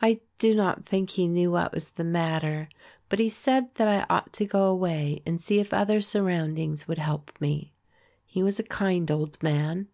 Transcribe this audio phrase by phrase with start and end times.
[0.00, 2.68] "I do not think he knew what was the matter;
[3.08, 6.98] but he said that I ought to go away and see if other surroundings would
[6.98, 7.72] help me.
[8.24, 9.88] He was a kind old man."